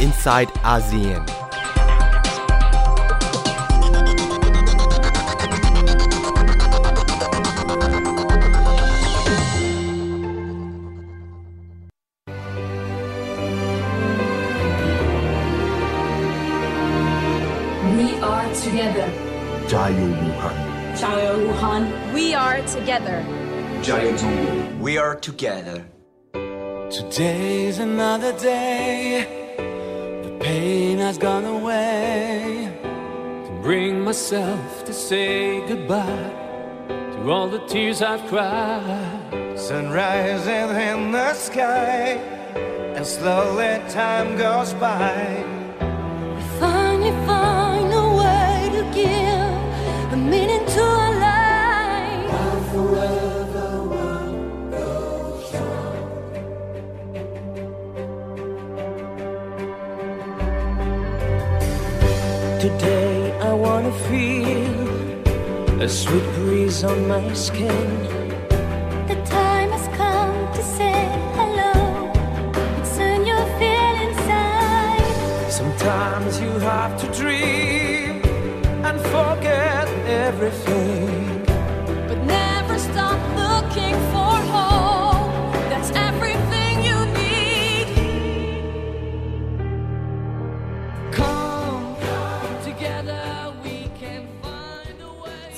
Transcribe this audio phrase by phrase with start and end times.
[0.00, 1.26] inside ASEAN.
[17.96, 19.08] We are together.
[19.68, 20.56] Jayo Wuhan.
[20.98, 22.12] Chao Wuhan.
[22.14, 23.22] We are together.
[23.82, 24.80] Jayo Zhongguo.
[24.80, 25.84] We are together.
[26.90, 29.39] Today's another day.
[30.50, 32.68] Pain has gone away.
[32.82, 36.32] Can bring myself to say goodbye
[36.88, 39.54] to all the tears I've cried.
[39.54, 42.18] Sunrise in the sky.
[42.96, 45.44] And slowly time goes by.
[46.36, 50.99] We finally find a way to give a meaning to
[64.08, 68.19] feel a sweet breeze on my skin.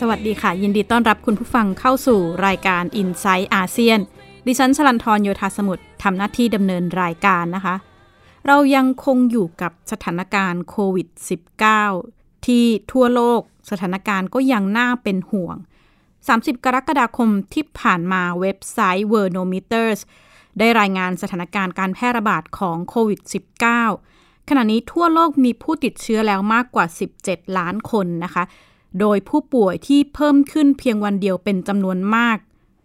[0.04, 4.00] สวัสดีค่ะ ยินดีต้อนรับคุณผู้ฟังเข้าสู่รายการ i n s i ซต์อาเซียน
[4.46, 7.74] ดิฉันชลันทรโยธาสมุทรทำหน้าที่ดำเนินรายการนะคะ
[8.46, 11.08] เรายังคงอยู่กับสถานการณ์โควิด
[11.78, 15.56] -19 ที่ทั่วโลกสถานการณ์ก็ยังน่าเป็นห่วง
[16.10, 20.00] 30 กรกฎาคมที่ผ่านมาเว็บไซต์ Worldometers
[20.58, 23.20] ได้รายงานสถานการณ์การแพร่ระบาดของโควิด
[23.84, 26.86] -19 ขณะนี้ทั่วโลกมีผู้ติดเชื้อแล้วมากกว่า
[27.22, 28.44] 17 ล้านคนนะคะ
[29.00, 32.38] โดยผู้ป่วยที่เพิ่มขึ้นเพียงวันเดียวเป็นจำนวนมาก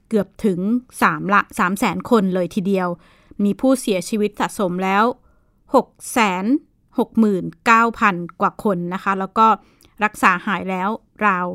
[0.09, 0.59] เกือบถึง
[0.99, 2.87] 3ละ3แสนคนเลยทีเดียว
[3.43, 5.03] มีผู้เสียชีวิตสะสมแล้ว
[5.73, 5.79] 6 6 9
[6.17, 6.19] 0
[6.97, 9.47] 0 0 กว่าคนนะคะ แล้วก็
[10.03, 10.89] รักษาหายแล้ว
[11.25, 11.47] ราว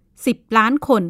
[0.00, 1.04] 10 ล้านคน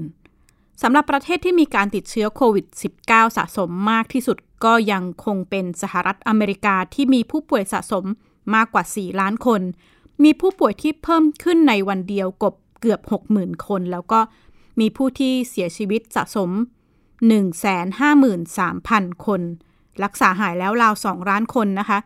[0.83, 2.67] สำหรับประเทศที่มีการติดเชื้อโควิด
[3.01, 8.05] -19 สะสมมากที่สุดก็ยังคงเป็นสหรัฐอเมริกาที่มีผู้ป่วยสะสม
[8.55, 9.61] มากกว่า 4 ล้านคน
[10.25, 12.55] มีผู้ป่วยที่เพิ่มขึ้นในวันเดียวกบ
[12.85, 13.03] เกือบ
[13.35, 14.21] 60,000 คน แล้วก็
[14.81, 16.51] มีผู้ที่เสียชีวิตสะสม
[18.13, 19.41] 153,000 คน
[20.05, 21.99] รักษาหายแล้วราว 2 ล้านคนนะคะ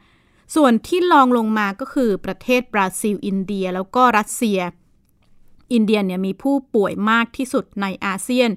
[0.54, 4.60] ส่วนที่ลองลงมาก็คือประเทศบราซิล อินเดีย แล้วก็รัสเซีย
[5.72, 8.50] อินเดียเนี่ยมีผู้ป่วยมากที่สุดในอาเซียน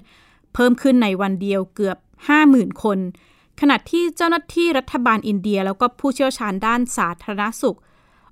[0.54, 1.98] เพิ่มขึ้นในวันเดียวเกือบ
[2.40, 2.98] 50,000 คน
[3.60, 7.78] ขณะที่เจ้าหน้าที่รัฐบาลอินเดีย แล้วก็ผู้เชี่ยวชาญด้านสาธารณสุข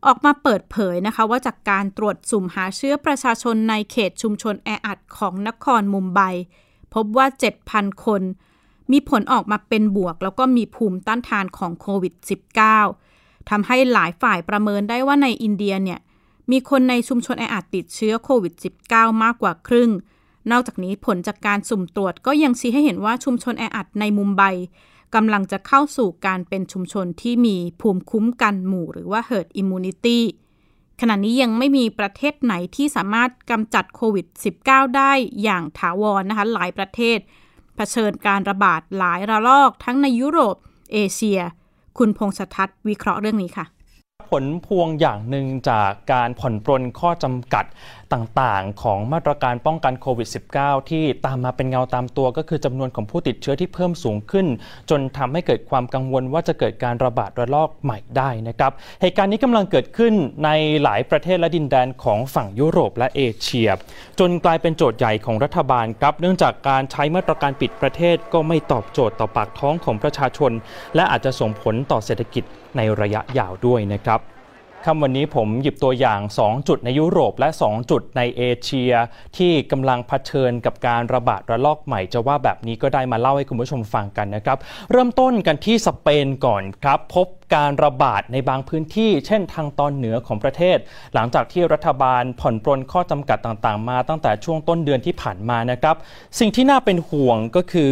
[0.07, 6.21] ออกมาเปิดเผยนะคะว่าจากการตรวจสุ่มหาเชื้อประชาชนในเขตชุมชนแออัดของนครมุมไบ
[6.95, 7.27] พบว่า
[7.65, 8.23] 7,000 คน
[8.93, 12.15] มีผลออกมาเป็นบวก แล้วก็มีภูมิต้านทานของโควิด
[12.81, 15.99] -19 ทำให้หลายฝ่ายประเมินได้ว่าในอินเดียเนี่ย
[16.51, 18.55] มีคนในชุมชนแออัดติดเชื้อโควิด
[18.89, 19.91] -19 มากกว่าครึ่ง
[20.51, 24.43] นอกจากนี้ผลจากการสุ่มตรวจก็ยังชี้ให้เห็นว่าชุมชนแออัดในมุมไบ
[25.15, 30.21] กำลังจะเข้าสู่การเป็นชุมชนที่มีภูมิคุ้มกันหมู่หรือว่า herd immunity
[31.01, 34.27] ขณะนี้ยังไม่มีประเทศไหนที่สามารถกำจัดโควิด
[34.61, 35.13] -19 ได้
[35.43, 37.19] อย่างถาวรนะคะหลายประเทศ
[37.77, 40.57] เผชิญการระบาดหลายระลอกทั้งในยุโรป
[40.93, 41.41] เอเชีย
[41.99, 43.67] คุณพงษทัศน์วิเคราะห์เรื่องนี้ค่ะ
[44.31, 47.65] ผลพวงอย่างหนึ่งจากการผ่อนปรนข้อจำกัด
[48.13, 54.47] ต่างๆ ของมาตรการป้องกันโควิด -19 ที่ตามมาเป็นเงาตามตัวก็คือจำนวนของผู้ติดเชื้อที่เพิ่มสูงขึ้น
[54.91, 60.13] จนทำให้เกิดความกังวลว่าจะเกิดการระบาดระลอกใหม่ได้นะครับเหตุการณ์นี้กำลังเกิดขึ้น
[60.45, 60.51] ใน
[60.83, 63.69] หลายประเทศและดินแดนของฝั่งยุโรปและเอเชีย
[64.19, 70.53] จนกลายเป็นโจทย์ใหญ่ของรัฐบาลครับ เนื่องจากการใช้มาตรการปิดประเทศก็ไม่ตอบโจทย์ต่อปากท้องของประชาชน
[70.95, 72.45] และอาจจะส่งผลต่อเศรษฐกิจ
[72.77, 74.21] ในระยะยาวด้วยนะครับ
[74.87, 78.93] ค่ำวันนี้ผมหยิบตัวอย่าง 2 จุดในยุโรปและ 2 จุดในเอเชีย
[79.37, 84.59] ที่กำลังเผชิญกับการระบาดระลอกใหม่จะว่าแบบนี้ก็ได้มาเล่าให้คุณผู้ชมฟังกันนะครับ
[84.91, 90.79] เริ่มต้นกันที่สเปนก่อนครับ พบการระบาดในบางพื้นที่ เช่นทางตอนเหนือของประเทศ
[91.15, 95.97] หลังจากที่รัฐบาลผ่อนปรนข้อจำกัดต่างๆ มาตั้งแต่ช่วงต้นเดือนที่ผ่านมานะครับ
[96.39, 97.91] สิ่งที่น่าเป็นห่วงก็คือ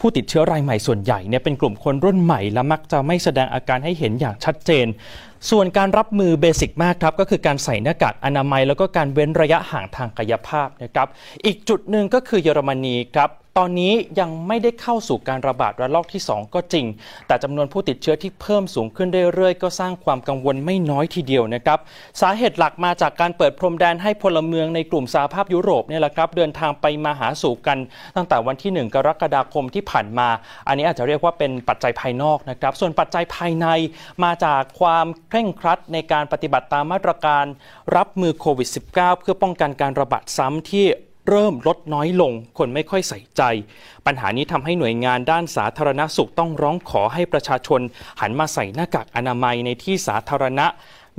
[0.00, 4.86] ผู้ติดเชื้อรายใหม่ส่วนใหญ่เนี่ยเป็นกลุ่มคนรุ่นใหม่และมักจะไม่แสดงอาการให้เห็นอย่างชัดเจน
[5.50, 11.08] ส่วนการรับมือเบสิกมากครับก็คือการใส่หน้ากากอนามัย แล้วก็การเว้นระยะห่างทางกายภาพนะครับ
[11.44, 13.30] อีกจุดหนึ่งก็คือเยอรมนีครับ
[13.60, 16.86] ตอนนี้ยังไม่ได้เข้าสู่การระบาดระลอกที่ 2 ก็จริง
[17.26, 21.78] แต่จำนวนผู้ติดเชื้อที่เพิ่มสูงขึ้นเรื่อยๆ ก็สร้างความกังวลไม่น้อยทีเดียวนะครับ
[22.20, 27.78] สาเหตุหลักมาจากการเปิดพรมแดนให้พลเมืองในกลุ่มสหภาพยุโรปเนี่ยแหละครับเดินทางไปมาหาสู่กัน
[28.16, 30.28] ตั้งแต่วันที่ 1 กรกฎาคมที่ผ่านมา
[30.68, 33.66] อันนี้อาจจะเรียกว่าเป็นปัจจัยภายนอกนะครับ ส่วนปัจจัยภายใน
[34.24, 37.44] มาจากความเคร่งครัดในการปฏิบัติตามมาตรการ
[37.96, 40.86] รับมือโควิด -19 เพื่อป้องกันการระบาดซ้ำที่
[41.28, 43.42] เริ่มลดน้อยลง คนไม่ค่อยใส่ใจ
[44.06, 47.80] ปัญหานี้ทำให้หน่วยงานด้านสาธารณสุขต้องร้องขอให้ประชาชน
[48.20, 50.66] หันมาใส่หน้ากากอนามัยในที่สาธารณะ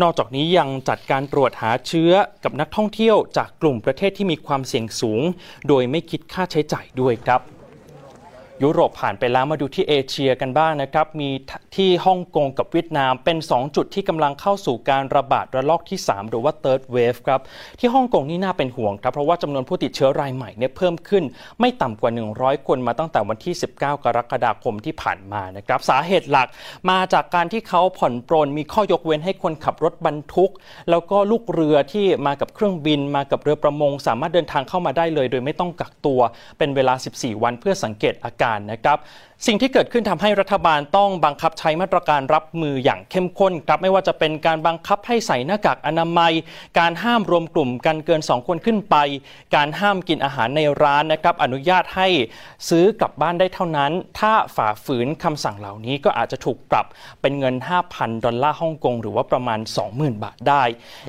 [0.02, 2.12] นอกจากนี้ยังจัดการตรวจหาเชื้อ
[2.44, 5.22] กับนักท่องเที่ยวจากกลุ่มประเทศที่มีความเสี่ยงสูง
[5.68, 7.57] โดยไม่คิดค่าใช้จ่ายด้วยครับ
[8.64, 11.30] ยุโรปผ่านไปแล้วมาดูที่เอเชียกันบ้างนะครับ มี
[11.76, 17.42] ที่ฮ่องกงกับเวียดนามเป็น 2 จุดที่กำลังเข้าสู่การระบาดระลอกที่ 3 หรือว่า third wave ครับ
[17.80, 21.24] ที่ฮ่องกงนี่น่าเป็นห่วงครับ เพราะว่าจำนวนผู้ติดเชื้อรายใหม่เนี่ยเพิ่มขึ้น
[21.60, 26.48] ไม่ต่ำกว่า 100 คนมาตั้งแต่วันที่ 19 กรกฎาคมที่ผ่านมานะครับสาเหตุหลัก
[26.90, 30.52] มาจากการที่เขาผ่อนปรนมีข้อยกเว้นให้คนขับรถบรรทุก
[30.90, 36.20] แล้วก็ลูกเรือที่มากับเครื่องบิน มากับเรือประมง สามารถเดินทางเข้ามาได้เลย โดยไม่ต้องกักตัว
[36.58, 38.98] เป็นเวลา 14 วันเพื่อสังเกตอาการนะครับ
[39.46, 46.34] สิ่งที่เกิดขึ้นทำให้รัฐบาลต้องบังคับใช้มาตรการรับมืออย่างเข้มข้นครับไม่ว่าจะเป็นการบังคับให้ใส่หน้ากากอนามัย
[46.80, 48.96] การห้ามรวมกลุ่มกันเกิน 2 คนขึ้นไป
[49.56, 52.08] การห้ามกินอาหารในร้านนะครับอนุญาตให้
[52.70, 56.86] ซื้อกลับบ้านได้เท่านั้น ถ้าฝ่าฝืนคำสั่งเหล่านี้ก็อาจจะถูกปรับ
[57.22, 57.56] เป็นเงิน
[57.90, 59.60] 5,000 ดอลลาร์ฮ่องกงหรือว่าประมาณ
[59.92, 60.64] 20,000 บาทได้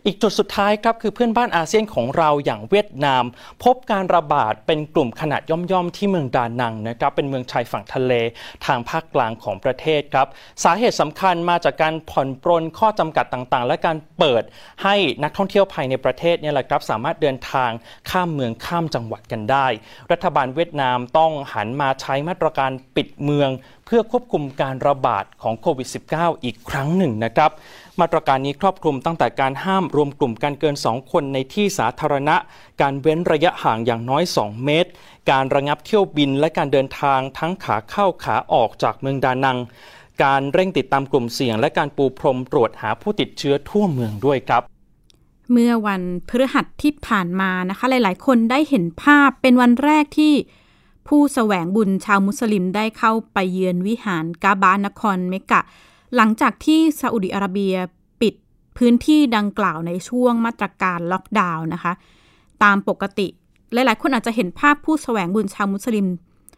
[0.07, 3.25] อีกจุดสุดท้ายครับคือเพื่อนบ้านอาเซียนของเราอย่างเวียดนาม
[3.65, 8.13] พบการระบาดเป็นกลุ่มขนาดย่อมๆที่เมืองดานังนะครับเป็นเมืองชายฝั่งทะเล
[8.67, 10.29] ทางภาคกลางของประเทศครับ
[10.65, 14.43] สาเหตุสำคัญมาจากการผ่อนปรนข้อจำกัดต่างๆ และการเปิด
[14.85, 17.71] ให้นักท่องเที่ยวภายในประเทศเนี่ยแหละครับสามารถเดินทาง
[18.11, 19.67] ข้ามเมืองข้ามจังหวัดกันได้
[20.13, 23.51] รัฐบาลเวียดนามต้องหันมาใช้มาตรการปิดเมือง
[23.87, 27.51] เพื่อควบคุมการระบาดของโควิด -19 อีกครั้งหนึ่งนะครับ
[28.01, 32.37] มาตรการนี้ครอบคลุมตั้งแต่การห้ามรวมกลุ่มกันเกิน 2 คนในที่สาธารณะ
[32.81, 34.91] การเว้นระยะห่างอย่างน้อย 2 เมตร
[35.31, 39.59] การระงับเที่ยวบินและการเดินทางทั้งขาเข้าขาออกจากเมืองดานัง
[40.25, 44.63] การเร่งติดตามกลุ่มเสี่ยง และการปูพรมตรวจหาผู้ติดเชื้อทั่วเมืองด้วยครับ
[45.53, 50.35] เมื่อวันพฤหัสที่ผ่านมานะคะ หลาย ๆ คนได้เห็นภาพเป็นวันแรกที่
[51.09, 55.61] ผู้แสวงบุญชาวมุสลิมได้เข้าไปเยือนวิหารกาบานครเมกะ
[56.17, 57.75] หลังจากที่ซาอุดิอาระเบีย
[58.21, 58.35] ปิด
[58.77, 61.93] พื้นที่ดังกล่าวในช่วงมาตรการล็อกดาวน์นะคะ
[62.63, 63.27] ตามปกติ
[63.73, 66.07] หลายๆ คนอาจจะเห็นภาพผู้แสวงบุญชาวมุสลิม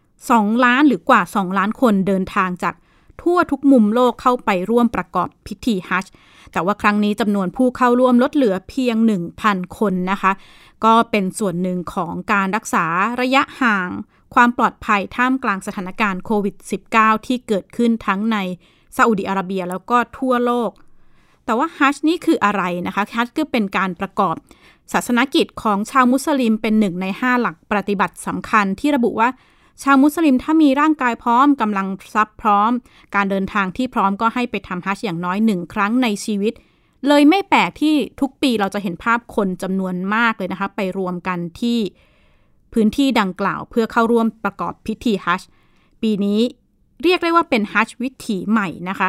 [0.07, 2.75] 2 ล้านหรือกว่า 2 ล้านคนเดินทางจาก
[3.23, 6.13] ทั่วทุกมุมโลกเข้าไปร่วมประกอบพิธีฮัจญ์
[6.53, 8.97] แต่ว่าครั้งนี้จำนวนผู้เข้าร่วมลดเหลือเพียง
[9.37, 10.33] 1,000 คนนะคะ
[10.85, 12.87] ก็เป็นส่วนหนึ่งของการรักษา
[13.21, 13.89] ระยะห่าง
[14.35, 16.57] ความปลอดภัยท่ามกลางสถานการณ์โควิด
[16.93, 18.37] -19 ที่เกิดขึ้นทั้งใน
[18.97, 20.71] ซาอุดิอาระเบียแล้วก็ทั่วโลก
[21.45, 24.35] แต่ว่าฮัจญ์นี่คืออะไรนะคะฮัจญ์ก็เป็นการประกอบ
[24.93, 29.29] ศาสนกิจของชาวมุสลิมเป็นหนึ่งใน 5 หลักปฏิบัติสำคัญที่ระบุว่า
[29.83, 32.71] ชาวมุสลิมถ้ามีร่างกายพร้อมกำลังทรัพย์พร้อม
[33.15, 36.53] การเดินทางที่พร้อมก็ให้ไปทำฮัจญ์อย่างน้อยหนึ่งครั้งในชีวิต
[37.09, 41.79] เลยไม่แปลกที่ทุกปีเราจะเห็นภาพคนจำนวนมากเลยนะคะ ไปรวมกันที่
[42.73, 45.49] พื้นที่ดังกล่าวเพื่อเข้าร่วมประกอบพิธีฮัจญ์
[46.03, 46.41] ปีนี้
[47.03, 49.09] เรียกได้ว่าเป็นฮัจญ์วิถีใหม่นะคะ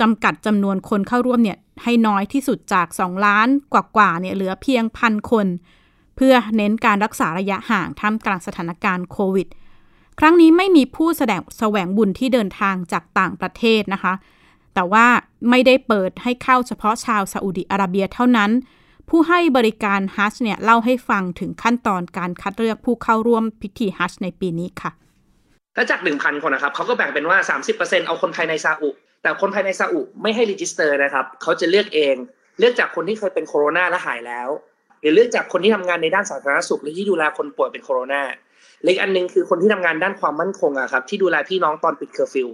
[0.00, 5.46] จำกัดจำนวนคนเข้าร่วมเนี่ยให้น้อยที่สุดจาก 2 ล้านกว่าๆเนี่ยเหลือเพียงพันคน
[6.16, 9.48] เพื่อเน้นการรักษาระยะห่างท่ามกลางสถานการณ์โควิด
[10.18, 14.14] ครั้งนี้ไม่มีผู้แสดงแสวงบุญที่เดินทางจากต่างประเทศนะคะ
[14.74, 15.06] แต่ว่า
[15.50, 18.50] ไม่ได้เปิดให้เข้าเฉพาะชาวซาอุดิอาระเบียเท่านั้น
[19.08, 24.90] ผู้ให้บริการฮัจญ์เนี่ยเล่าให้ฟังถึงขั้นตอนการคัดเลือกผู้เข้าร่วมพิธีฮัจญ์ในปีนี้ค่ะ
[25.80, 27.38] ถ้าจาก 1,000 คนนะครับเขาก็แบ่งเป็นว่า
[27.74, 28.90] 30%เอาคนภายในซาอุ
[29.22, 32.16] แต่คนภายในซาอุไม่ให้ register นะครับเขาจะเลือกเอง
[32.58, 34.48] เลือกจากคนที่เคยเป็นโคโรนาและหายแล้ว
[35.00, 38.22] หรือเลือกจากคนที่ทำงานในด้านสาธารณสุขหรือที่ดูแลคนป่วยเป็นโคโรนา
[38.84, 42.48] อีกอันหนึ่งคือคนที่ทำงานด้านความมั่นคงอะครับที่ดูแลพี่น้องตอนปิดเคอร์ฟิว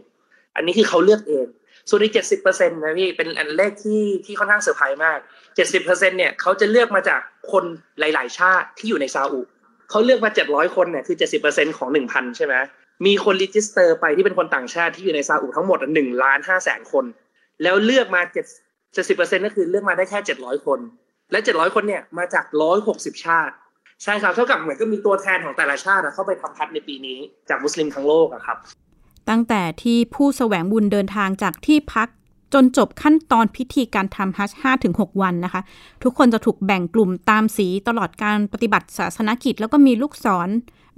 [0.57, 1.47] อันนี้คือเขาเลือกเอง
[1.89, 5.19] ส่วนอีกเจ็ดสิบเปอร์เซ็นต์นะพี่เป็นอันเลขที่ที่ค่อนข้างเซอร์ไพรส์มาก
[5.57, 7.21] เจ็ดสิบเปอร์เซ็นต์เนี่ยเขาจะเลือกมาจาก
[7.53, 7.65] คน
[7.99, 9.41] หลาย ๆ ชาติที่อยู่ในซาอุ
[9.91, 12.55] เขาเลือกมาเจ็ดร้อยคนเนี่ยคือเจ็ดสิบเปอร์เซ็นต์ของหนึ่งพันใช่ไหม
[13.05, 17.05] มีคน register ไปที่เป็นคนต่างชาติที่อยู่ในซาอุทั้งหมดหนึ่งล้านห้าแสนคน
[17.63, 18.47] แล้วเลือกมาเจ็ด
[18.95, 20.79] เจ็ดสิบเปอร์เซ็นต์ก็คือเลือกมาได้แค่เจ็ดร้อยคน
[21.31, 23.55] และเจ็ดร้อยคนเนี่ยมาจากร้อยหกสิบชาติ
[24.03, 28.57] ใช่ครับเท่ากับเหมือนก็มีตัวแทนของแต่ละชาติอะเข้าไปทำฮัจญ์ในปีนี้จากมุสลิมทั้งโลกอะครับ
[29.29, 32.09] ตั้งแต่ที่ผู้แสวงบุญเดินทางจากที่พัก
[32.55, 35.63] จนจบขั้นตอนพิธีการทำฮัจญ์5-6วันนะคะ
[36.03, 40.49] ทุกคนจะถูกแบ่งกลุ่มตามสีตลอดการปฏิบัติศาสนกิจ แล้วก็มีลูกศร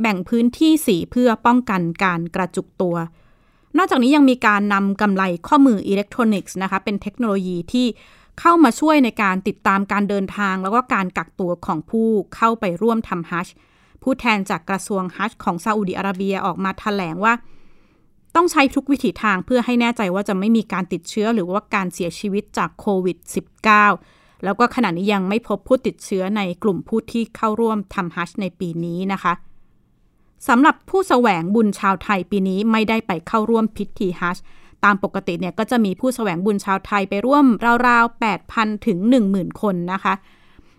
[0.00, 2.96] แบ่งพื้นที่สีเพื่อป้องกันการกระจุกตัว
[3.76, 7.86] นอกจากนี้ยังมีการนำกำไลข้อมืออิเล็กทรอนิกส์นะคะเป็นเทคโนโลยีที่
[8.40, 13.48] เข้ามาช่วยในการติดตามการเดินทาง แล้วก็การกักตัวของผู้เข้าไปร่วมทำฮัจ
[14.02, 17.34] ผู้แทนจากกระทรวงฮัจของซาอุดิอาระเบียออกมาแถลงว่า
[18.36, 23.16] ต้องใช้ทุกวิถีทางเพื่อให้แน่ใจว่าจะไม่มีการติดเชื้อหรือว่าการเสียชีวิตจากโควิด
[23.80, 29.32] -19 แล้วก็ขณะนี้ยังไม่พบผู้ติดเชื้อในกลุ่มผู้ที่เข้าร่วมทำฮัจในปีนี้นะคะ
[30.48, 34.44] สำหรับผู้แสวงบุญชาวไทยปีนี้ไม่ได้ไปเข้าร่วมพิธีฮัจญ์
[34.84, 37.44] ตามปกติเนี่ยก็จะมีผู้แสวงบุญชาวไทยไปร่วม
[37.88, 38.98] ราวๆ 8,000 ถึง
[39.30, 40.14] 10,000 คนนะคะ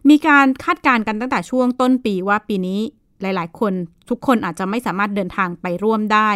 [0.09, 2.79] มีการคาดการณ์กันตั้งแต่ช่วงต้นปีว่าปีนี้
[3.21, 3.73] หลาย ๆ คน
[4.09, 6.29] ทุกคนอาจจะไม่สามารถเดินทางไปร่วมได้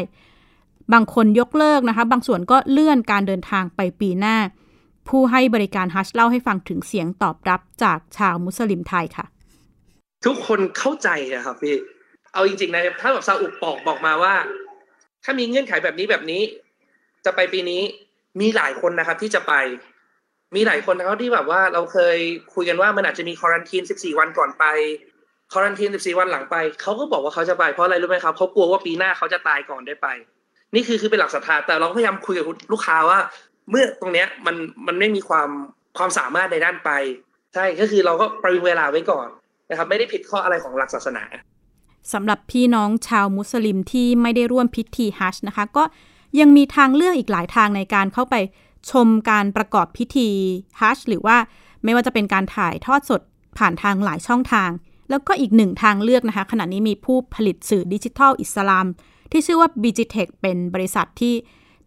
[0.94, 4.38] บางคนยกเลิกนะคะ บางส่วนก็เลื่อนการเดินทางไปปีหน้า
[5.08, 9.26] ผู้ให้บริการฮัจญ์เล่าให้ฟังถึงเสียงตอบรับจากชาวมุสลิมไทยค่ะ
[10.26, 11.76] ทุกคนเข้าใจนะครับพี่
[12.34, 14.34] เอาจริงๆนะถ้าแบบซาอุบอกบอกมาว่า
[15.24, 16.42] ถ้ามีเงื่อนไขแบบนี้แบบนี้
[17.26, 17.82] จะไปปีนี้
[18.42, 19.54] มีหลายคนนะครับ ที่จะไป
[20.56, 22.18] มีหลายคนนะครับที่แบบว่าเราเคย
[22.54, 24.66] คุยกันว่ามันอาจจะมีควอรันทีน14 วันก่อนไป
[25.52, 30.08] ควอรันทีน14 วันหลังไปเขาก็บอกว่าเขาจะไปเพราะอะไรรู้ไหมครับเขากลัวว่าปีหน้าเขาจะตายก่อนได้ไป
[30.76, 33.20] นี่คือคือเป็นหลักศรัทธาแต่เราพยายามคุยกับลูกค้าว่า
[33.70, 34.56] เมื่อตรงเนี้ยมัน
[34.88, 35.50] มันไม่มีความ
[35.98, 36.92] ความสามารถในด้านไป
[37.54, 39.28] ใช่ก็คือเราก็ประวิงเวลาไว้ก่อน
[39.70, 41.24] นะครับ ไม่ได้ผิดข้ออะไรของหลักศาสนา
[42.12, 45.84] สำหรับพี่น้องชาวมุสลิมที่ไม่ได้ร่วมพิธีฮัจญ์นะคะ ก็
[46.40, 48.36] ยังมีทางเลือกอีกหลายทางในการเข้าไป
[48.92, 50.30] ชมการประกอบพิธี
[50.82, 51.38] ฮัจญ์หรือว่า
[51.84, 53.22] ไม่ว่าจะเป็นการถ่ายทอดสด
[53.58, 54.70] ผ่านทางหลายช่องทาง
[55.10, 58.86] แล้วก็อีกหนึ่งทางเลือกนะคะ ขณะนี้มีผู้ผลิตสื่อดิจิทัลอิสลาม
[59.32, 61.34] ที่ชื่อว่า b i g i t e c h เป็นบริษัทที่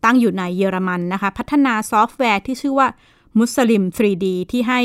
[0.05, 2.89] ตั้งอยู่ในเยอรมันนะคะ พัฒนาซอฟต์แวร์ที่ชื่อว่า
[3.39, 4.81] มุสลิม 3D ที่ให้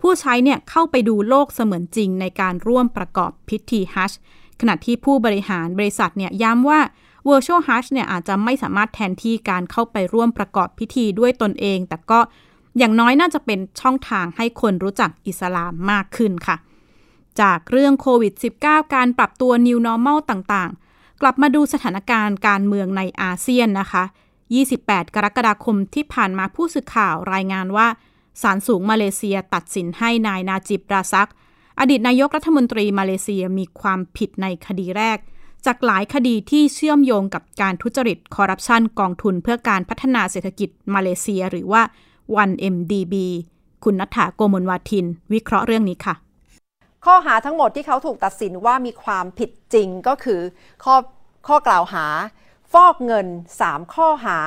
[0.00, 4.20] ผู้ใช้เนี่ยเข้าไปดูโลกเสมือนจริงในการร่วมประกอบพิธีฮัจญ์
[4.60, 6.80] ขณะที่ผู้บริหารบริษัทเนี่ยย้ำว่า
[7.28, 12.20] Virtual Hajj เนี่ยอาจจะไม่สามารถแทนที่การเข้าไปร่วมประกอบพิธีด้วยตนเอง แต่ก็
[12.78, 16.56] อย่างน้อยน่าจะเป็นช่องทางให้คนรู้จักอิสลามมากขึ้นค่ะ
[17.40, 18.32] จากเรื่องโควิด
[18.64, 24.04] -19 การปรับตัว New Normal ต่างๆ กลับมาดูสถานการณ์การเมืองในอาเซียนนะคะ
[24.58, 27.88] 28 กรกฎาคมที่ผ่านมาผู้สื่อข่าวรายงานว่า
[28.42, 31.30] ศาลสูงมาเลเซียตัดสินให้นายนาจิบราซัก
[31.80, 35.18] อดีตนายกรัฐมนตรีมาเลเซียมีความผิดในคดีแรก
[35.66, 41.82] จากหลายคดีที่เชื่อมโยงกับการทุจริตคอร์รัปชันกองทุนเพื่อการพัฒนาเศรษฐกิจมาเลเซียหรือว่า
[42.48, 43.14] 1MDB
[43.84, 46.14] คุณนัฐาโกมลวาทิน วิเคราะห์เรื่องนี้ค่ะ
[47.04, 50.40] ข้อหาทั้งหมดที่เขาถูกตัดสินว่ามีความผิดจริงก็คือ
[50.84, 50.96] ข้อ
[51.48, 52.06] ข้อกล่าวหา
[52.72, 53.26] ฟอกเงิน
[53.60, 54.38] 3 ข้อหา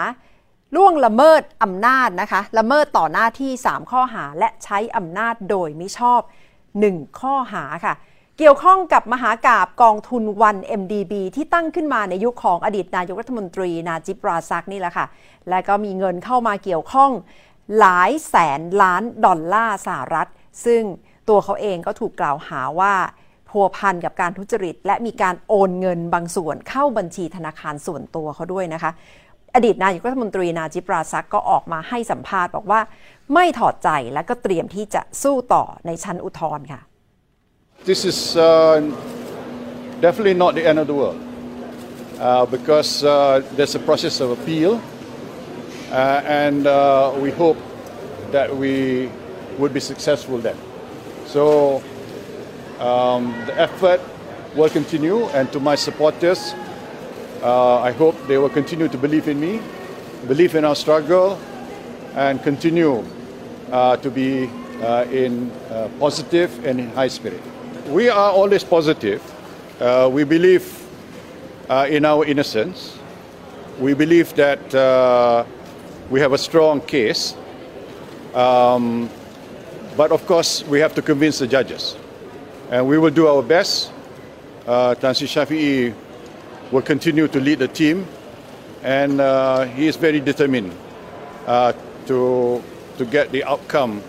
[0.75, 6.21] ล่วงละเมิดอำนาจนะคะ ละเมิดต่อหน้าที่ 3 ข้อหาและใช้อำนาจโดยมิชอบ
[6.81, 7.95] 1 ข้อหาค่ะ
[8.39, 15.05] เกี่ยวข้องกับมหากาบกองทุนวัน MDB ที่ตั้งขึ้นมาในยุคของอดีตนายกรัฐมนตรีนาจิบราซักนี่แหละค่ะ
[15.49, 17.11] และก็มีเงินเข้ามาเกี่ยวข้อง
[17.79, 20.27] หลายแสนล้านดอลลาร์สหรัฐ
[20.65, 20.81] ซึ่ง
[21.29, 22.93] ตัวเขาเองก็ถูกกล่าวหาว่า
[23.49, 28.91] พัวพันกับการทุจริต และมีการโอนเงินบางส่วนเข้าบัญชีธนาคารส่วนตัวเขาด้วยนะคะ
[29.55, 32.81] อดีตนายกรัฐมนตรีนาจิปราซักก็ออกมาให้สัมภาษณ์บอกว่า
[33.33, 36.81] ไม่ถอดใจและก็เตรียมที่จะสู้ต่อในชั้นอุทธรณ์ค่ะ
[37.89, 38.75] This is uh,
[40.05, 41.19] definitely not the end of the world
[42.27, 43.11] uh, because uh,
[43.55, 44.71] there's a process of appeal
[45.91, 46.75] uh, and uh,
[47.23, 47.59] we hope
[48.35, 48.73] that we
[49.59, 50.57] would be successful then.
[51.33, 51.43] So
[52.89, 54.01] um, the effort
[54.57, 56.41] will continue, and to my supporters,
[57.43, 59.61] uh, I hope they will continue to believe in me,
[60.27, 61.37] believe in our struggle,
[62.15, 63.03] and continue
[63.71, 64.49] uh, to be
[64.81, 67.41] uh, in uh, positive and in high spirit.
[67.89, 69.21] We are always positive.
[69.79, 70.87] Uh, we believe
[71.69, 72.97] uh, in our innocence.
[73.79, 75.45] We believe that
[76.09, 77.35] we have a strong case.
[78.33, 79.09] Um,
[79.95, 81.95] but of course, we have to convince the judges.
[82.71, 83.91] And we will do our best.
[84.65, 85.93] Uh, Tansi Shafi'i
[86.73, 87.97] will continue to lead the team.
[88.99, 90.71] And uh, he is very determined
[91.45, 91.71] uh,
[92.07, 92.61] to,
[92.97, 94.01] to get the outcome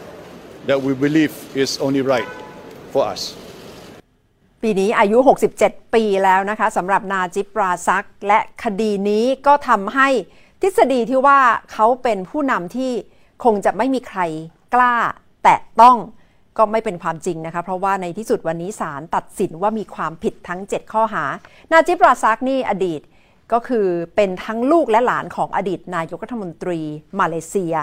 [0.67, 2.29] that we believe is only right
[2.93, 3.23] for us.
[4.63, 5.19] ปีนี้อายุ
[5.57, 10.09] 67 ปีแล้วนะคะสำหรับนาจิปราซัก และคดีนี้ก็ทำให้
[10.63, 11.41] ทฤษฎีที่ว่า
[11.73, 12.93] เขาเป็นผู้นำที่
[13.45, 14.21] คงจะไม่มีใคร
[14.75, 14.95] กล้า
[15.45, 15.97] แตะต้อง
[16.59, 21.25] ก็ไม่เป็นความจริงนะคะ เพราะว่าในที่สุดวันนี้ศาลตัดสินว่ามีความผิดทั้ง 7 ข้อหา
[21.73, 23.01] นาจิปราซักนี่อดีต
[23.53, 26.81] ก็คือเป็นทั้งลูกและหลานของอดีตนายกรัฐมนตรี
[27.21, 27.75] มาเลเซีย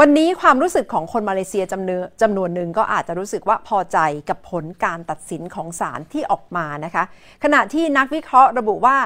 [0.00, 7.04] วันนี้ความรู้สึกของคนมาเลเซียจำนวนจำนวนหนึ่งก็อาจจะรู้สึกว่าพอใจกับผลการตัดสินของศาลที่ออกมานะคะ
[7.44, 8.96] ขณะที่นักวิเคราะห์ระบุว่า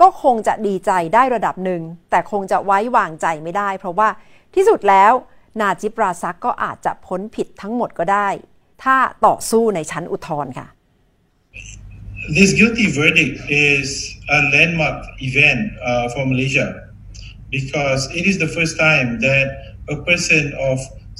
[0.00, 4.08] ก็คงจะดีใจได้ระดับหนึ่งแต่คงจะไว้วางใจไม่ได้ เพราะว่า
[4.54, 5.12] ที่สุดแล้ว
[5.60, 8.28] นาจิปราซักก็อาจจะพ้นผิดทั้งหมดก็ได้
[8.82, 10.68] ถ้าต่อสู้ในชั้นอุทธรณ์ค่ะ
[12.36, 13.88] This guilty verdict is
[14.36, 16.66] a landmark event uh, for Malaysia
[17.56, 19.46] because it is the first time that
[19.94, 20.78] a person of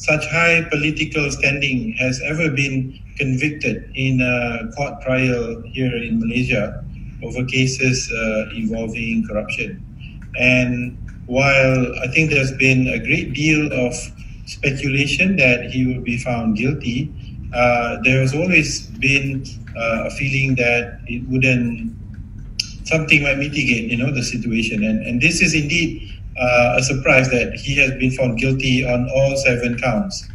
[0.08, 2.76] such high political standing has ever been
[3.18, 6.84] convicted in a court trial here in Malaysia
[7.26, 9.82] over cases uh, involving corruption.
[10.38, 10.96] And
[11.30, 13.94] while I think there's been a great deal of
[14.46, 17.06] speculation that he will be found guilty,
[17.54, 19.44] uh, there has always been
[19.76, 21.94] uh, a feeling that it wouldn't
[22.84, 24.82] something might mitigate, you know, the situation.
[24.82, 29.08] And and this is indeed uh, a surprise that he has been found guilty on
[29.14, 30.26] all seven counts.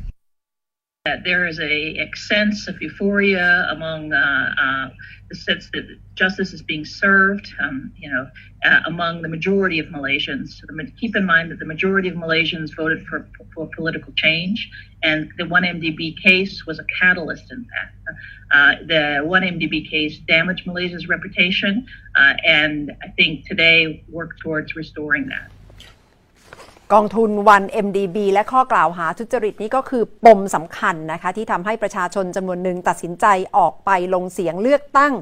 [1.05, 4.89] That there is a, a sense of euphoria among uh, uh,
[5.29, 5.83] the sense that
[6.15, 8.27] justice is being served, um, you know,
[8.63, 10.49] uh, among the majority of Malaysians.
[10.99, 14.67] Keep in mind that the majority of Malaysians voted for, for political change,
[15.03, 18.15] and the 1MDB case was a catalyst in that.
[18.51, 21.85] Uh, the 1MDB case damaged Malaysia's reputation,
[22.15, 25.51] uh, and I think today work towards restoring that.
[26.95, 33.25] กองทุนวัน MDB และข้อกล่าวหาทุจริตนี้ก็คือปมสำคัญนะคะ ที่ทำให้ประชาชนจำนวนหนึ่งตัดสินใจ
[33.57, 35.13] ออกไปลงเสียงเลือกตั้ง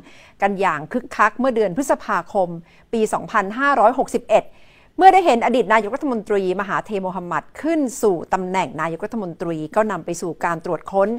[0.41, 2.49] กันอย่างคึกคักเมื่อเดือนพฤษภาคม
[2.93, 3.01] ปี
[3.99, 11.09] 2561 เมื่อได้เห็นอดีตนายกรัฐมนตรี มหาเทโมฮัมหมัดขึ้นสู่ตำแหน่งนายกรัฐมนตรีก็นำไปสู่การตรวจค้น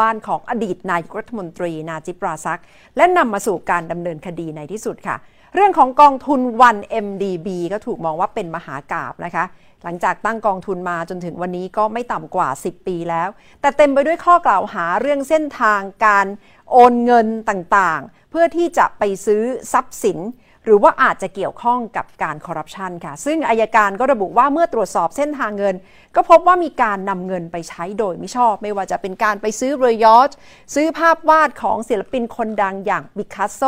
[0.00, 2.60] บ้านของอดีตนายกรัฐมนตรีนาจิปราซัก
[2.96, 5.16] และนำมาสู่การดำเนินคดีในที่สุดค่ะ
[5.54, 9.44] เรื่องของกองทุนวัน MDB ก็ถูกมองว่าเป็นมหากาบนะคะ
[9.84, 13.28] หลังจากตั้งกองทุนมาจนถึงวันนี้ก็ไม่ต่ำกว่า 10 ปีแล้ว
[13.60, 16.26] แต่เต็มไปด้วยข้อกล่าวหาเรื่องเส้นทางการ
[16.72, 20.18] โอนเงินต่างๆ เพื่อที่จะไปซื้อทรัพย์สิน
[20.64, 25.74] หรือว่าอาจจะเกี่ยวข้องกับการคอร์รัปชันค่ะ ซึ่งอายการก็ระบุว่าเมื่อตรวจสอบเส้นทางเงิน
[26.14, 30.30] ก็พบว่ามีการนำเงินไปใช้โดยไม่ชอบ ไม่ว่าจะเป็นการไปซื้อเรือยอช
[30.74, 33.62] ซื้อภาพวาดของศิลปินคนดังอย่างบิคัสโซ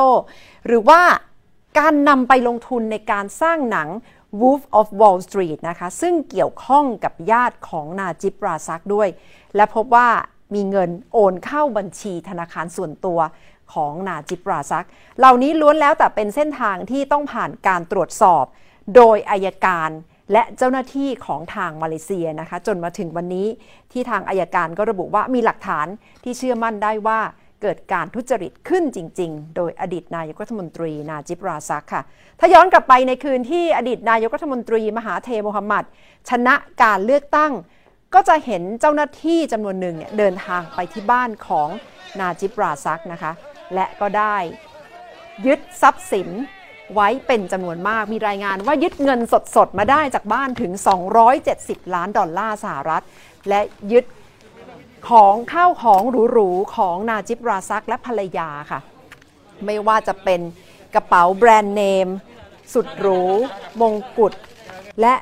[0.66, 1.02] หรือว่า
[1.78, 3.88] การนำไปลงทุนในการสร้างหนัง
[4.40, 9.08] Wolf of Wall Street นะคะ ซึ่งเกี่ยวข้องกับญาติของนาจิปราซักด้วย
[9.56, 10.08] และพบว่า
[10.54, 13.18] มีเงินโอนเข้าบัญชีธนาคารส่วนตัว
[13.74, 14.86] ของนาจิปราซัก
[15.18, 18.44] เหล่านี้ล้วนแล้วแต่เป็นเส้นทางที่ต้องผ่านการตรวจสอบ
[18.96, 19.90] โดยอายการ
[20.32, 23.46] และเจ้าหน้าที่ของทางมาเลเซียนะคะ จนมาถึงวันนี้
[23.92, 25.86] ที่ทางอายการก็ระบุว่ามีหลักฐาน
[26.24, 27.20] ที่เชื่อมั่นได้ว่า
[27.64, 32.02] เกิดการทุจริตขึ้นจริง ๆ โดยอดีตนายกรัฐมนตรีนาจิบราซักค่ะ
[32.40, 35.84] ถ้าย้อนกลับไปในคืนที่อดีตนายกรัฐมนตรีมหาเทโมฮัมหมัด
[36.30, 37.52] ชนะการเลือกตั้ง
[38.14, 41.68] ก็จะเห็นเจ้าหน้าที่จำนวนหนึ่งเนี่ยเดินทางไปที่บ้านของ
[42.20, 43.32] นาจิบราซักนะคะ
[43.74, 44.36] และก็ได้
[45.46, 46.28] ยึดทรัพย์สิน
[46.94, 49.20] ไว้เป็นจำนวนมาก มีรายงานว่ายึดเงิน
[49.56, 50.72] สดๆ มาได้จากบ้านถึง
[51.32, 53.02] 270 ล้านดอลลาร์สหรัฐ
[53.48, 53.60] และ
[53.92, 54.04] ยึด
[55.10, 58.80] ของข้าวของหรูๆของนาจิบราซักและภรรยาค่ะ
[59.64, 60.40] ไม่ว่าจะเป็น
[60.94, 62.08] กระเป๋าแบรนด์เนม
[62.74, 63.22] สุดหรู
[63.80, 64.32] มงกุฎ
[65.00, 65.14] และ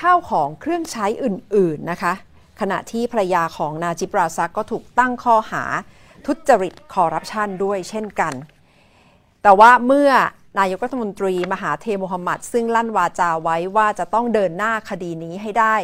[0.00, 2.12] ข้าวของเครื่องใช้อื่นๆนะคะ
[2.60, 5.64] ขณะที่ภรรยาของนาจิบราซักก็ถูกตั้งข้อหา
[6.26, 8.34] ทุจริตคอร์รัปชันด้วยเช่นกัน
[9.42, 10.10] แต่ว่าเมื่อ
[10.58, 15.76] นายกรัฐมนตรีมหาเทโมฮัมหมัดซึ่งลั่นวาจาไว้ว่าจะต้องเดินหน้าคดีนี้ให้ได้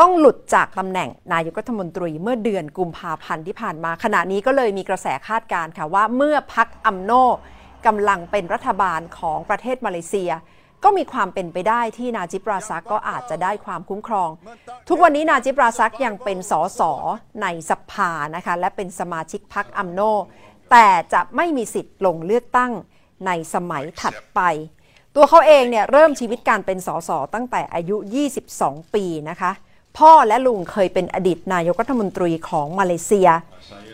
[0.00, 7.12] ต้องหลุดจากตำแหน่งนายกรัฐมนตรีเมื่อเดือนกุมภาพันธ์ที่ผ่านมา ขณะนี้ก็เลยมีกระแสคาดการณ์ค่ะว่าเมื่อพักอัมโน
[7.86, 10.32] กำลังเป็นรัฐบาลของประเทศมาเลเซีย
[10.84, 14.30] ก็มีความเป็นไปได้ที่นาจิปราซักก็อาจจะได้ความคุ้มครอง
[14.88, 16.82] ทุกวันนี้นาจิปราซักยังเป็นสส
[17.42, 20.00] ในสภานะคะและเป็นสมาชิกพักอัมโน
[20.70, 22.72] แต่จะไม่มีสิทธิ์ลงเลือกตั้ง
[23.26, 24.40] ในสมัยถัดไป
[25.16, 27.96] ตัวเขาเองเนี่ยเริ่มชีวิตการเป็นสสตั้งแต่อายุ
[28.46, 29.52] 22 ปีนะคะ
[29.98, 33.28] พ่อและลุงเคยเป็นอดีตนายกรัฐมนตรีของมาเลเซีย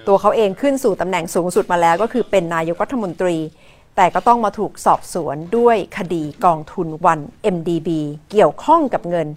[0.07, 3.37] ตัวเขาเองขึ้นสู่ตำแหน่งสูงสุดมาแล้วก็คือเป็นนายกรัฐมนตรี
[3.97, 7.21] แต่ก็ต้องมาถูกสอบสวนด้วยคดีกองทุนวัน
[7.55, 7.89] MDB
[8.31, 9.29] เกี่ยวข้องกับเงิน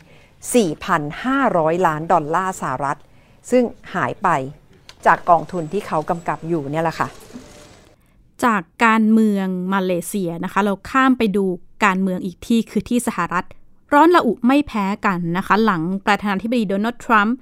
[1.09, 2.97] 4,500 ล้านดอลลาร์สหรัฐ
[3.51, 3.63] ซึ่ง
[3.95, 4.29] หายไป
[5.05, 7.07] จากกองทุนที่เขากำกับอยู่เนี่ยแหละค่ะ
[8.45, 11.45] จากการเมืองมาเลเซียนะคะ เราข้ามไปดู
[11.83, 13.45] การเมืองอีกที่คือที่สหรัฐ
[13.93, 17.35] ร้อนระอุไม่แพ้กันนะคะ หลังประธานาธิบดีโดนัลด์ทรัมป์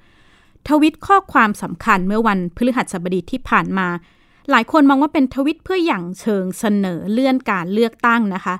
[0.68, 3.88] ทวิตข้อความสำคัญเมื่อวันพฤหัสบดีที่ผ่านมา
[4.50, 8.54] หลายคนมองว่าเป็นทวิตเพื่ออย่างเชิงเสนอเลื่อนการเลือกตั้งนะคะ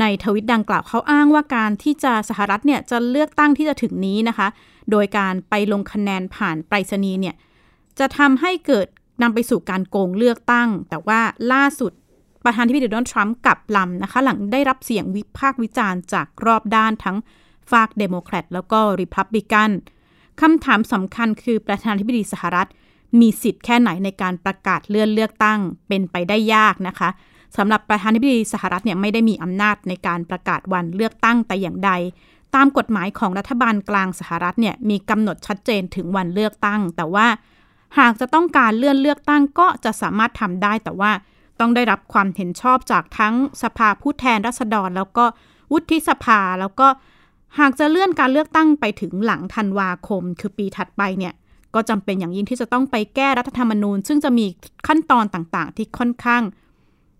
[0.00, 4.48] ในทวิตดังกล่าวเขาอ้างว่าการที่จะสหรัฐเนี่ยจะเลือกตั้งที่จะถึงนี้นะคะ
[4.90, 7.34] โดยการไปลงคะแนนผ่านไปรษณีย์เนี่ย
[7.98, 8.86] จะทำให้เกิด
[9.22, 11.20] นำไปสู่การโกงเลือกตั้ง แต่ว่า
[11.52, 11.92] ล่าสุด
[12.44, 17.16] ประธานที่โดนัลด์ทรัมป์กลับลำนะคะ หลังได้รับเสียงวิพากษ์วิจารณ์จากรอบด้านทั้ง
[17.70, 19.70] ฝั่งเดโมแครตแล้วก็ริพับลิกัน
[20.40, 22.68] คำถามสำคัญคือประธานาธิบดีสหรัฐ
[23.20, 27.08] มีสิทธิ์แค่ไหนในการประกาศเลื่อนเลือกตั้งเป็นไปได้ยากนะคะ
[27.56, 31.90] สำหรับประธานาธิบดีสหรัฐเนี่ยไม่ได้มีอำนาจในการประกาศวันเลือกตั้งแต่อย่างใด
[32.54, 37.26] ตามกฎหมายของรัฐบาลกลางสหรัฐเนี่ยมีกำหนดชัดเจนถึงวันเลือกตั้ง แต่ว่า
[37.98, 41.12] หากจะต้องการเลื่อนเลือกตั้งก็จะสามารถทำได้แต่ว่า
[41.62, 45.24] ต้องได้รับความเห็นชอบจากทั้งสภาผู้แทนราษฎร แล้วก็
[45.72, 46.88] วุฒิสภาแล้วก็
[47.58, 51.34] หากจะเลื่อนการเลือกตั้งไปถึงหลังธันวาคม คือปีถัดไปเนี่ย
[51.74, 54.46] ก็จำเป็นอย่างยิ่งที่จะต้องไปแก้รัฐธรรมนูญ ซึ่งจะมี
[54.86, 56.42] ขั้นตอนต่างๆ ที่ค่อนข้าง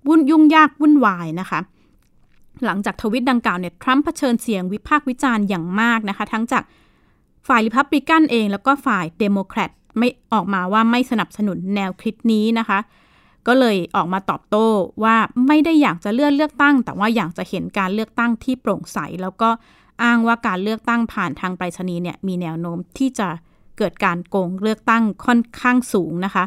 [0.09, 1.61] วุ่นยุ่งยากวุ่นวายนะคะ
[2.65, 6.63] หลังจากทวิตดังกล่าวเนี่ยทรัมป์เผชิญเสียงวิพากษ์วิจารณ์อย่างมากนะคะ ทั้งจาก
[7.49, 12.79] ฝ่ายริพับลิกันเอง แล้วก็ฝ่ายเดโมแครตไม่ออกมาว่าไม่สนับสนุนแนวคิดนี้นะคะ
[13.47, 14.67] ก็เลยออกมาตอบโต้
[15.05, 19.51] ว่าไม่ได้อยากจะเลื่อนเลือกตั้ง แต่ว่าอยากจะเห็นการเลือกตั้งที่โปร่งใส แล้วก็
[20.03, 23.29] อ้างว่าการเลือกตั้งผ่านทางไปรษณีย์เนี่ยมีแนวโน้มที่จะ
[23.79, 26.45] เกิดการโกงเลือกตั้งค่อนข้างสูงนะคะ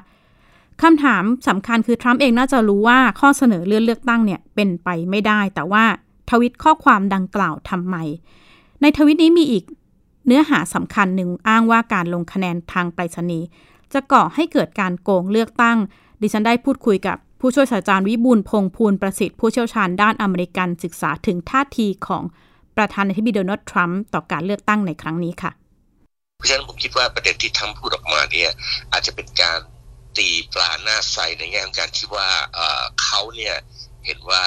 [0.81, 5.83] คำถามสำคัญคือทรัมป์เองน่าจะรู้ว่าข้อเสนอเลื่อนเลือกตั้งเนี่ยเป็นไปไม่ได้ แต่ว่า
[6.29, 7.95] ทวิตข้อความดังกล่าวทำไม
[8.81, 9.63] ในทวิตนี้มีอีก
[10.27, 13.45] เนื้อหาสำคัญหนึ่งอ้างว่าการลงคะแนนทางไปรษณีย์
[13.93, 15.77] จะก่อให้เกิดการโกงเลือกตั้ง
[16.21, 22.23] ดิฉันได้พูดคุยกับผู้ช่วยศาสตราจารย์วิบูลพงพูลประสิทธิ์ผู้เชี่ยวชาญด้านอเมริกันศึกษาถึงท่าทีของ
[22.77, 25.51] ประธานาธิบดีโดนัลด์ทรัมป์ต่อการเลือกตั้งในครั้งนี้ค่ะ
[26.37, 28.49] เพราะฉะนั้นผมคิดว่าประเด็นที่ทำพูดออกมาเนี่ย
[28.91, 29.59] อาจจะเป็นการ
[30.17, 32.29] ตีปลาหน้าใสในแง่ของการที่ว่า
[33.03, 33.55] เขาเนี่ย
[34.05, 34.41] เห็นว่า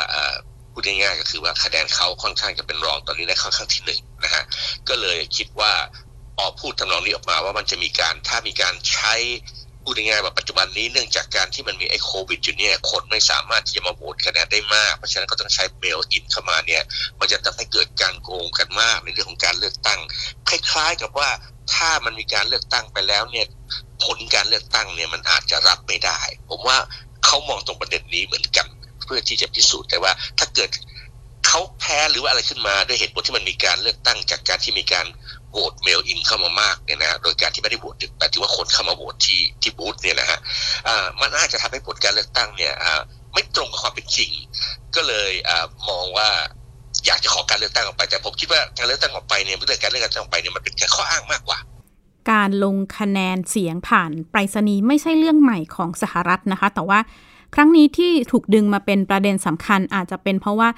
[0.72, 4.44] พูดง่ายๆก็คือว่าคะแนนเขาค่อนข้างจะเป็นรองตอนนี้ในข้างข้างที่หนึ่งนะฮะ
[4.88, 5.72] ก็เลยคิดว่า
[6.38, 9.14] ออกพูดทำนองนี้ออกมาว่ามันจะมีการถ้ามีการใช้
[9.90, 16.82] พูดง่ายๆว่าปัจจุบันนี้เนื่องจากการที่มันมีไอ้โควิดอยู่เนี่ยคนไม่สามารถที่จะมาโหวตคะแนนได้มาก เพราะฉะนั้นก็ต้องใช้เมลอินเข้ามาเนี่ย
[17.20, 20.00] มันจะทำให้เกิดการโกงกันมากในเรื่องของการเลือกตั้ง
[20.48, 21.30] คล้ายๆกับว่า
[21.74, 23.46] ถ้ามันมีการเลือกตั้งไปแล้วเนี่ย
[24.04, 26.20] ผลการเลือกตั้งเนี่ยมันอาจจะรับไม่ได้
[26.50, 26.78] ผมว่า
[27.24, 28.66] เขามองตรงประเด็นนี้เหมือนกัน
[29.04, 30.70] เพื่อที่จะพิสูจน์แต่ว่าถ้าเกิด
[31.46, 35.06] เขาแพ้หรือว่าอะไรขึ้นมาด้วยเหตุผลที่มันมีการเลือกตั้งจากการที่มีการ
[35.52, 40.38] โหวตเมลอินเข้ามามากเนี่ยนะโดยการที่ไม่ได้โหวตแต่ถือว่าคนเข้ามาโหวตที่ที่บูธเนี่ยนะฮะ
[40.88, 43.00] อ่ามันอาจะทำให้ผลการเลือกตั้งเนี่ยอ่า
[43.32, 44.30] ไม่ตรงกับความเป็นจริง
[44.94, 46.28] ก็เลยอ่ามองว่า
[47.06, 51.58] อยากจะขอการเลือกตั้งออกไป แต่ผมคิดว่าการเลือกตั้งออกไปเนี่ยเรื่องการเลือกตั้งออกไปเนี่ยมันเป็นแค่ข้ออ้างมากกว่า
[52.32, 56.98] การลงคะแนนเสียงผ่านไปรษณีย์ไม่ใช่เรื่องใหม่ของสหรัฐนะคะ แต่ว่า
[57.54, 60.68] ครั้งนี้ที่ถูกดึงมาเป็นประเด็นสำคัญอาจจะเป็นเพราะว่า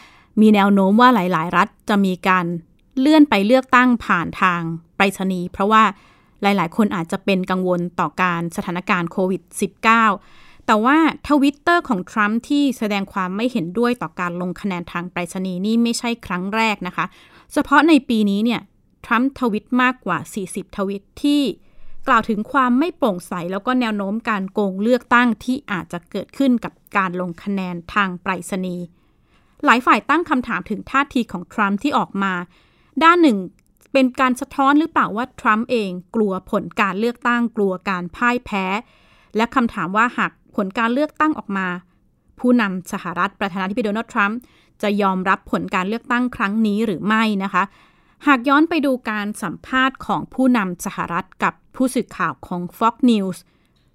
[0.41, 2.47] มีแนวโน้มว่าหลาย ๆ รัฐจะมีการ
[2.99, 4.63] เลื่อนไปเลือกตั้งผ่านทาง
[4.97, 5.85] ไปรษณีย์เพราะว่า
[6.43, 9.43] หลาย ๆ คนอาจจะเป็นกังวลต่อการสถานการณ์โควิด
[10.05, 10.99] -19 แต่ว่า
[11.29, 17.07] ทวิตเตอร์ของทรัมป์ที่แสดงความไม่เห็นด้วยต่อการลงคะแนนทางไปรษณีย์นี่ไม่ใช่ครั้งแรกนะคะ
[17.53, 18.61] เฉพาะในปีนี้เนี่ย
[19.07, 21.43] ทรัมป์ทวิตมากกว่า 40 ทวิตที่
[22.09, 28.85] กล่าวถึงความไม่โปร่งใส แล้วก็แนวโน้มการโกงเลือกตั้งที่อาจจะเกิดขึ้นกับการลงคะแนนทางไปรษณีย์
[29.65, 32.35] หลายฝ่ายตั้งคำถามถึงท่าทีของทรัมป์ที่ออกมา
[33.05, 33.39] ด้านหนึ่ง
[33.93, 38.65] เป็นการสะท้อนหรือเปล่าว่าทรัมป์เองกลัวผลการเลือกตั้งกลัวการพ่ายแพ้
[39.37, 41.67] และคำถามว่าหากผลการเลือกตั้งออกมา
[42.39, 44.39] ผู้นำสหรัฐประธานาธิบดีโดนัลด์ทรัมป์
[44.83, 47.63] จะยอมรับผลการเลือกตั้งครั้งนี้หรือไม่นะคะ
[48.27, 53.39] หากย้อนไปดูการสัมภาษณ์ของผู้นำสหรัฐกับผู้สื่อข่าวของ Fox News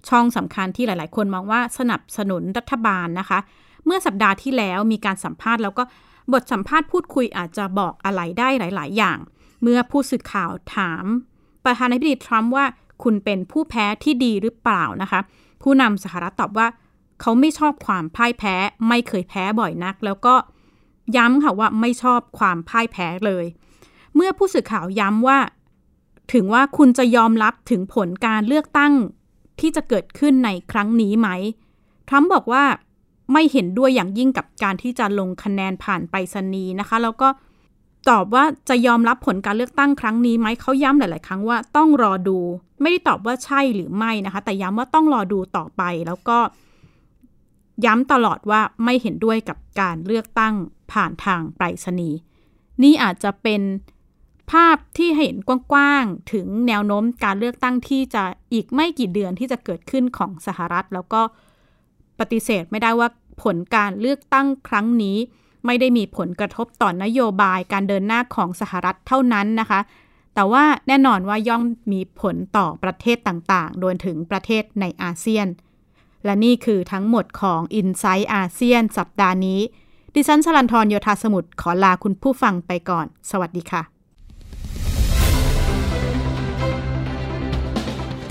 [0.10, 3.40] ช่องสำคัญที่หลาย ๆ คนมองว่าสนับสนุนรัฐบาลนะคะ
[3.86, 5.84] เมื่อสัปดาห์ที่แล้วมีการสัมภาษณ์แล้วก็
[6.34, 9.18] บทสัมภาษณ์พูดคุยอาจจะบอกอะไรได้หลาย ๆ อย่าง
[9.62, 11.06] เมื่อผู้สื่อข่าวถาม
[11.66, 12.66] ประธานาธิบดีทรัมป์ว่า
[13.04, 15.20] คุณเป็นผู้แพ้ที่ดีหรือเปล่านะคะ
[15.62, 16.68] ผู้นำสหรัฐตอบว่า
[17.22, 18.56] เขาไม่ชอบความพ่ายแพ้
[18.88, 20.36] ไม่เคยแพ้บ่อยนัก แล้วก็
[21.16, 23.46] ย้ำค่ะว่าไม่ชอบความพ่ายแพ้เลย
[24.16, 25.40] เมื่อผู้สื่อข่าวย้ำว่า
[26.34, 28.94] ถึงว่าคุณจะยอมรับถึงผลการเลือกตั้ง
[29.60, 31.30] ที่จะเกิดขึ้นในครั้งนี้ไหม
[32.10, 32.64] ทรัมป์บอกว่า
[33.32, 37.30] ไม่เห็นด้วยอย่างยิ่งกับการที่จะลงคะแนนผ่านไปรษณีย์นะคะ แล้วก็
[38.10, 42.38] ตอบว่าจะยอมรับผลการเลือกตั้งครั้งนี้ไหมเขาย้ำหลาย ๆ ครั้งว่าต้องรอดู
[42.82, 46.38] ไม่ได้ตอบว่าใช่หรือไม่นะคะ แต่ย้ำว่าต้องรอดูต่อไป แล้วก็
[47.86, 50.54] ย้ำตลอดว่าไม่เห็นด้วยกับการเลือกตั้ง
[50.92, 52.18] ผ่านทางไปรษณีย์
[52.84, 53.62] นี่อาจจะเป็น
[54.52, 55.36] ภาพที่เห็น
[55.72, 61.22] กว้าง ๆ ถึงแนวโน้มการเลือกตั้งที่จะอีกไม่กี่เดือนที่จะเกิดขึ้นของสหรัฐ แล้วก็
[62.20, 63.10] ปฏิเสธไม่ได้ว่า
[63.44, 65.18] ผลการเลือกตั้งครั้งนี้
[65.66, 69.80] ไม่ได้มีผลกระทบต่อนโยบายการเดินหน้าของสหรัฐเท่านั้นนะคะ
[70.36, 75.48] แต่ว่าแน่นอนว่าย่อมมีผลต่อประเทศต่างๆ โดยถึงประเทศในอาเซียน
[76.26, 79.60] และนี่คือทั้งหมดของ i n s i ซต์อาเซียนสัปดาห์นี้
[80.16, 83.82] ดิฉันชลันทรโยธาสมุทรขอลาคุณผู้ฟังไปก่อน สวัสดีค่ะ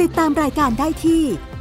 [0.00, 1.22] ติดตามรายการได้ที่